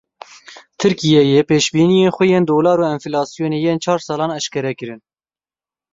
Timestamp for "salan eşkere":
4.07-4.73